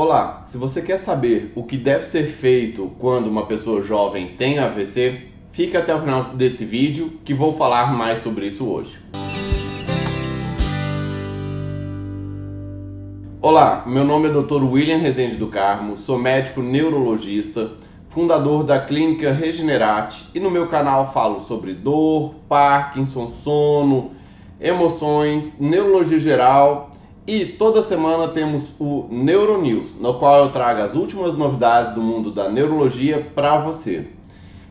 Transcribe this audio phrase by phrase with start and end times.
[0.00, 4.60] Olá, se você quer saber o que deve ser feito quando uma pessoa jovem tem
[4.60, 8.96] AVC, fica até o final desse vídeo que vou falar mais sobre isso hoje.
[13.42, 14.62] Olá, meu nome é Dr.
[14.62, 17.72] William Rezende do Carmo, sou médico neurologista,
[18.06, 24.12] fundador da clínica Regenerate e no meu canal falo sobre dor, Parkinson, sono,
[24.60, 26.88] emoções, neurologia geral
[27.28, 32.30] e toda semana temos o Neuronews, no qual eu trago as últimas novidades do mundo
[32.30, 34.06] da neurologia para você.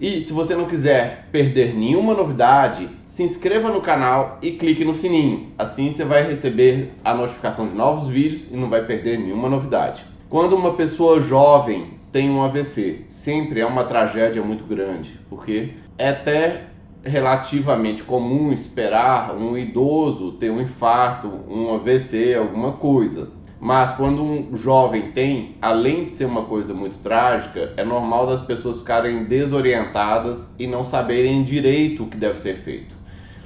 [0.00, 4.94] E se você não quiser perder nenhuma novidade, se inscreva no canal e clique no
[4.94, 5.48] sininho.
[5.58, 10.04] Assim você vai receber a notificação de novos vídeos e não vai perder nenhuma novidade.
[10.30, 16.10] Quando uma pessoa jovem tem um AVC, sempre é uma tragédia muito grande, porque é
[16.10, 16.66] até
[17.04, 23.30] relativamente comum esperar um idoso ter um infarto, um AVC, alguma coisa.
[23.60, 28.40] Mas quando um jovem tem, além de ser uma coisa muito trágica, é normal das
[28.40, 32.94] pessoas ficarem desorientadas e não saberem direito o que deve ser feito.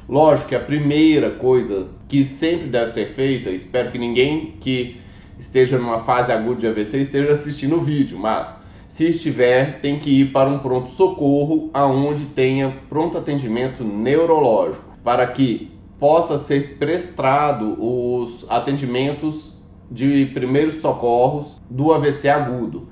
[0.09, 4.99] Lógico que a primeira coisa que sempre deve ser feita, espero que ninguém que
[5.39, 8.57] esteja numa fase aguda de AVC esteja assistindo o vídeo, mas
[8.89, 15.71] se estiver, tem que ir para um pronto-socorro aonde tenha pronto atendimento neurológico, para que
[15.99, 19.53] possa ser prestado os atendimentos
[19.91, 22.89] de primeiros socorros do AVC agudo.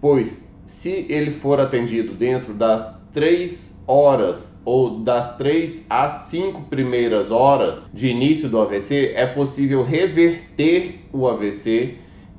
[0.00, 7.30] Pois se ele for atendido dentro das três horas ou das três às cinco primeiras
[7.30, 11.96] horas de início do AVC, é possível reverter o AVC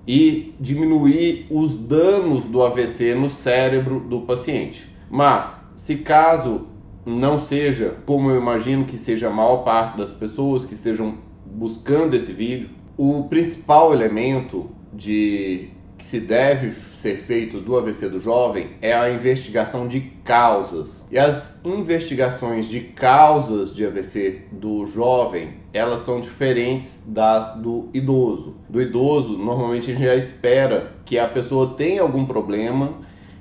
[0.08, 4.90] e diminuir os danos do AVC no cérebro do paciente.
[5.10, 6.68] Mas, se caso
[7.06, 12.16] não seja, como eu imagino que seja a maior parte das pessoas que estejam buscando
[12.16, 15.70] esse vídeo, o principal elemento de
[16.02, 21.06] que se deve ser feito do AVC do jovem é a investigação de causas.
[21.12, 28.56] E as investigações de causas de AVC do jovem, elas são diferentes das do idoso.
[28.68, 32.94] Do idoso, normalmente a gente já espera que a pessoa tenha algum problema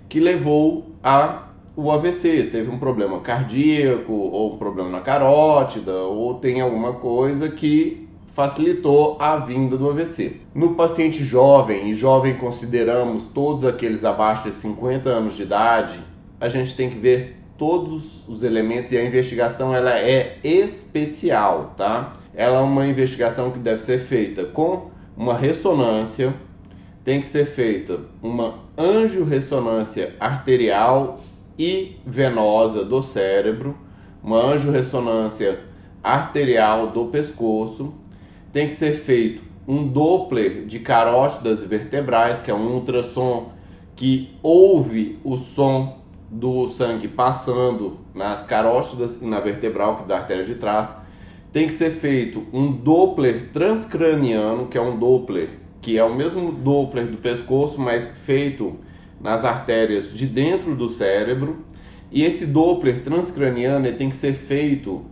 [0.06, 6.34] que levou a o AVC, teve um problema cardíaco ou um problema na carótida ou
[6.34, 8.00] tem alguma coisa que
[8.32, 10.36] facilitou a vinda do AVC.
[10.54, 15.98] No paciente jovem, e jovem consideramos todos aqueles abaixo de 50 anos de idade,
[16.41, 22.14] a gente tem que ver todos os elementos e a investigação ela é especial, tá?
[22.34, 26.32] Ela é uma investigação que deve ser feita com uma ressonância,
[27.04, 31.20] tem que ser feita uma angiorressonância arterial
[31.58, 33.76] e venosa do cérebro,
[34.22, 35.60] uma angiorressonância
[36.02, 37.92] arterial do pescoço,
[38.53, 43.53] tem que ser feito um Doppler de carótidas vertebrais, que é um ultrassom
[43.94, 45.99] que ouve o som
[46.31, 50.94] do sangue passando nas carótidas e na vertebral que da artéria de trás.
[51.53, 56.53] Tem que ser feito um Doppler transcraniano, que é um Doppler que é o mesmo
[56.53, 58.77] Doppler do pescoço, mas feito
[59.21, 61.65] nas artérias de dentro do cérebro.
[62.10, 65.05] E esse Doppler transcraniano tem que ser feito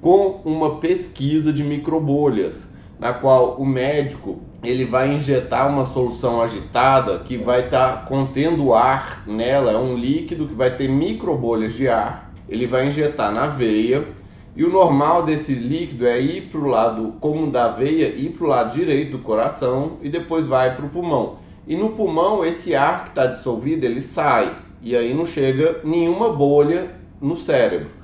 [0.00, 2.71] com uma pesquisa de microbolhas
[3.02, 8.72] na qual o médico ele vai injetar uma solução agitada que vai estar tá contendo
[8.72, 12.32] ar nela, é um líquido que vai ter microbolhas de ar.
[12.48, 14.06] Ele vai injetar na veia
[14.54, 18.44] e o normal desse líquido é ir para o lado como da veia, ir para
[18.44, 21.38] o lado direito do coração e depois vai para o pulmão.
[21.66, 26.32] E no pulmão esse ar que está dissolvido ele sai e aí não chega nenhuma
[26.32, 26.88] bolha
[27.20, 28.01] no cérebro.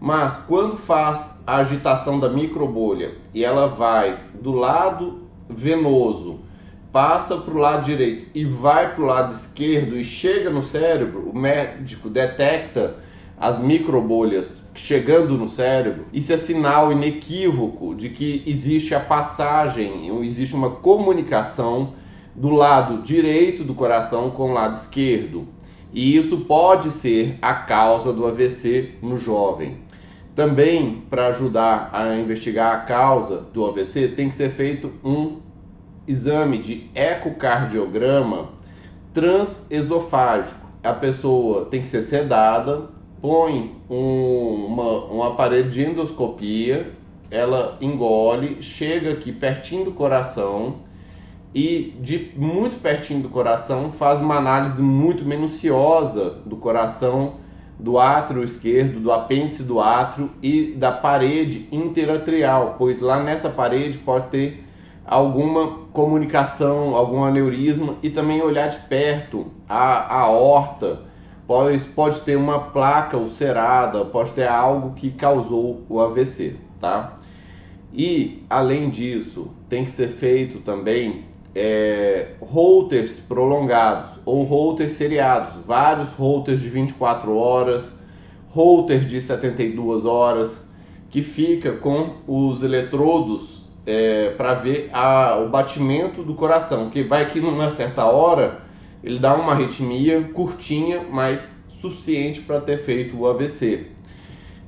[0.00, 6.40] Mas quando faz a agitação da microbolha e ela vai do lado venoso,
[6.90, 11.28] passa para o lado direito e vai para o lado esquerdo e chega no cérebro,
[11.28, 12.96] o médico detecta
[13.38, 20.54] as microbolhas chegando no cérebro, isso é sinal inequívoco de que existe a passagem, existe
[20.54, 21.92] uma comunicação
[22.34, 25.46] do lado direito do coração com o lado esquerdo.
[25.92, 29.89] E isso pode ser a causa do AVC no jovem.
[30.34, 35.40] Também, para ajudar a investigar a causa do AVC, tem que ser feito um
[36.06, 38.50] exame de ecocardiograma
[39.12, 40.68] transesofágico.
[40.82, 42.88] A pessoa tem que ser sedada,
[43.20, 46.92] põe um, uma, um aparelho de endoscopia,
[47.30, 50.76] ela engole, chega aqui pertinho do coração
[51.54, 57.34] e de muito pertinho do coração faz uma análise muito minuciosa do coração
[57.82, 63.98] do átrio esquerdo, do apêndice do átrio e da parede interatrial, pois lá nessa parede
[63.98, 64.64] pode ter
[65.06, 71.00] alguma comunicação, algum aneurisma e também olhar de perto a, a horta,
[71.46, 77.14] pois pode ter uma placa ulcerada, pode ter algo que causou o AVC, tá?
[77.92, 81.24] E além disso, tem que ser feito também
[81.54, 87.92] é, routers prolongados ou routers seriados, vários routers de 24 horas,
[88.48, 90.60] routers de 72 horas,
[91.08, 97.22] que fica com os eletrodos é, para ver a, o batimento do coração, que vai
[97.22, 98.70] aqui numa certa hora
[99.02, 103.86] ele dá uma arritmia curtinha, mas suficiente para ter feito o AVC.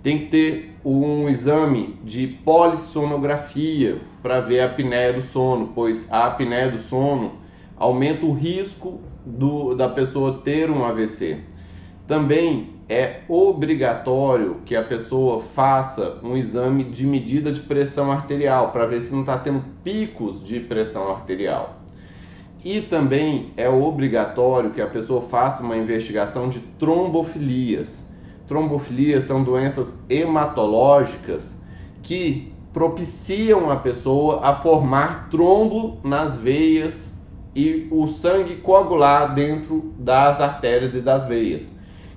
[0.02, 6.26] Tem que ter um exame de polissonografia para ver a apneia do sono, pois a
[6.26, 7.32] apneia do sono
[7.76, 11.38] aumenta o risco do, da pessoa ter um AVC.
[12.06, 18.86] Também é obrigatório que a pessoa faça um exame de medida de pressão arterial para
[18.86, 21.80] ver se não está tendo picos de pressão arterial.
[22.64, 28.06] E também é obrigatório que a pessoa faça uma investigação de trombofilias.
[28.52, 31.56] Trombofilias são doenças hematológicas
[32.02, 37.16] que propiciam a pessoa a formar trombo nas veias
[37.56, 41.72] e o sangue coagular dentro das artérias e das veias.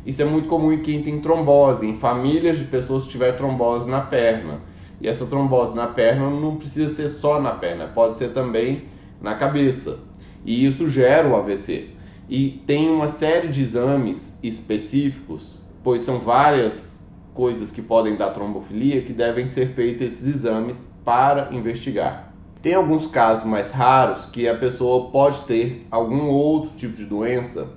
[0.06, 3.90] Isso é muito comum em quem tem trombose, em famílias de pessoas que tiver trombose
[3.90, 4.60] na perna.
[5.00, 8.84] E essa trombose na perna não precisa ser só na perna, pode ser também
[9.22, 10.00] na cabeça.
[10.44, 11.92] E isso gera o AVC.
[12.28, 17.00] E tem uma série de exames específicos, pois são várias
[17.36, 22.34] coisas que podem dar trombofilia que devem ser feitos esses exames para investigar.
[22.60, 27.68] Tem alguns casos mais raros que a pessoa pode ter algum outro tipo de doença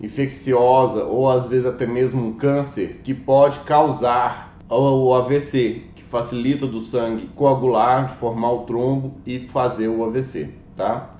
[0.00, 6.66] infecciosa ou às vezes até mesmo um câncer que pode causar o AVC, que facilita
[6.66, 11.14] do sangue coagular, formar o trombo e fazer o AVC, tá?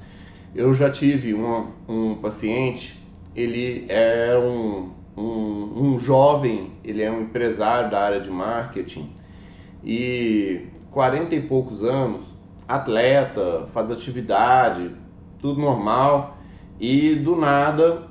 [0.52, 3.00] Eu já tive um, um paciente,
[3.36, 5.51] ele é um, um,
[5.82, 9.10] um jovem, ele é um empresário da área de marketing
[9.82, 12.34] e 40 e poucos anos,
[12.68, 14.92] atleta, faz atividade,
[15.40, 16.38] tudo normal
[16.78, 18.04] e do nada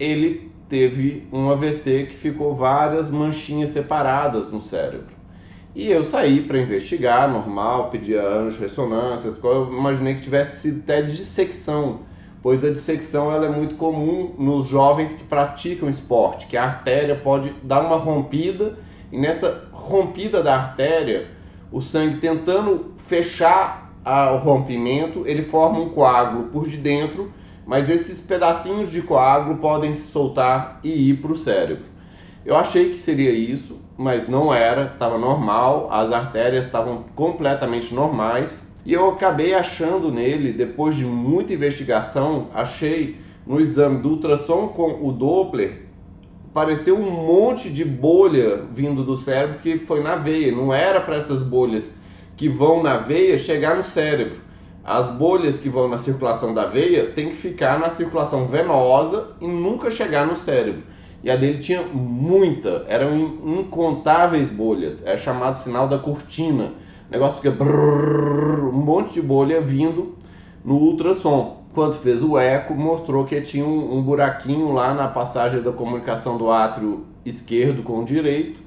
[0.00, 5.16] ele teve um AVC que ficou várias manchinhas separadas no cérebro.
[5.74, 11.02] E eu saí para investigar, normal, pedi anjo, ressonâncias, eu imaginei que tivesse sido até
[11.02, 12.00] dissecção,
[12.42, 17.14] pois a dissecção ela é muito comum nos jovens que praticam esporte, que a artéria
[17.16, 18.78] pode dar uma rompida
[19.10, 21.28] e nessa rompida da artéria,
[21.72, 27.32] o sangue tentando fechar a, o rompimento, ele forma um coágulo por de dentro
[27.68, 31.84] mas esses pedacinhos de coágulo podem se soltar e ir para o cérebro.
[32.42, 38.66] Eu achei que seria isso, mas não era, estava normal, as artérias estavam completamente normais
[38.84, 45.06] e eu acabei achando nele, depois de muita investigação, achei no exame do ultrassom com
[45.06, 45.86] o Doppler,
[46.52, 51.16] pareceu um monte de bolha vindo do cérebro que foi na veia, não era para
[51.16, 51.90] essas bolhas
[52.36, 54.48] que vão na veia chegar no cérebro
[54.88, 59.46] as bolhas que vão na circulação da veia tem que ficar na circulação venosa e
[59.46, 60.82] nunca chegar no cérebro.
[61.22, 63.14] E a dele tinha muita, eram
[63.44, 66.72] incontáveis bolhas, é chamado sinal da cortina.
[67.08, 70.16] O negócio fica brrr, um monte de bolha vindo
[70.64, 71.64] no ultrassom.
[71.72, 76.36] Quando fez o eco, mostrou que tinha um, um buraquinho lá na passagem da comunicação
[76.36, 78.60] do átrio esquerdo com o direito.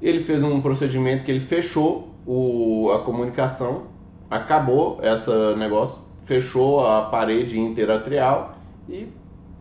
[0.00, 3.94] Ele fez um procedimento que ele fechou o, a comunicação
[4.30, 8.56] acabou esse negócio, fechou a parede interatrial
[8.88, 9.08] e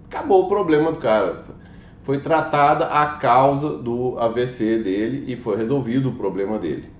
[0.07, 1.43] acabou o problema do cara.
[2.01, 6.94] Foi tratada a causa do AVC dele e foi resolvido o problema dele.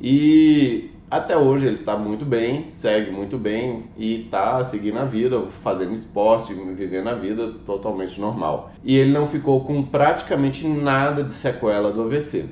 [0.00, 5.42] E até hoje ele está muito bem, segue muito bem e está seguindo a vida,
[5.62, 8.72] fazendo esporte, vivendo a vida totalmente normal.
[8.82, 12.46] E ele não ficou com praticamente nada de sequela do AVC.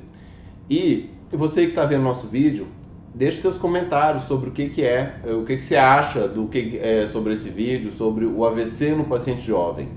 [0.71, 2.69] E você que está vendo nosso vídeo,
[3.15, 6.79] deixe seus comentários sobre o que, que é, o que, que você acha do que
[6.79, 9.89] é, sobre esse vídeo, sobre o AVC no paciente jovem.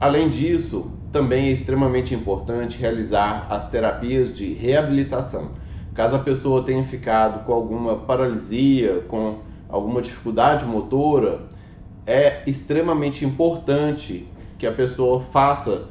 [0.00, 5.50] Além disso, também é extremamente importante realizar as terapias de reabilitação.
[5.94, 11.42] Caso a pessoa tenha ficado com alguma paralisia, com alguma dificuldade motora,
[12.06, 14.26] é extremamente importante
[14.58, 15.88] que a pessoa faça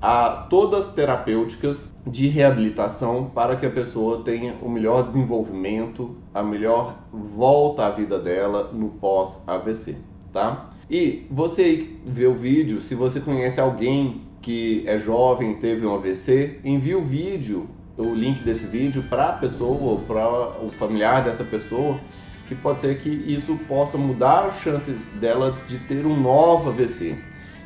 [0.00, 6.98] a todas terapêuticas de reabilitação para que a pessoa tenha o melhor desenvolvimento, a melhor
[7.12, 9.96] volta à vida dela no pós-AVC,
[10.32, 10.66] tá?
[10.90, 15.86] E você aí que vê o vídeo, se você conhece alguém que é jovem teve
[15.86, 20.26] um AVC, envie o vídeo, o link desse vídeo para a pessoa ou para
[20.60, 21.98] o familiar dessa pessoa
[22.46, 27.16] que pode ser que isso possa mudar a chance dela de ter um novo AVC.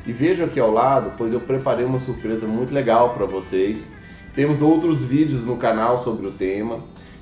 [0.05, 3.87] E veja aqui ao lado, pois eu preparei uma surpresa muito legal para vocês.
[4.33, 6.79] Temos outros vídeos no canal sobre o tema.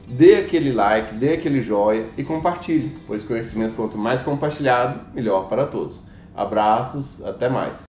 [0.07, 5.65] Dê aquele like, dê aquele joinha e compartilhe, pois conhecimento quanto mais compartilhado, melhor para
[5.65, 6.01] todos.
[6.35, 7.85] Abraços, até mais.